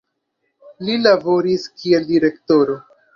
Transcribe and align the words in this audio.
Li 0.87 0.95
laboris 1.07 1.65
kiel 1.83 2.09
direktoro. 2.09 2.79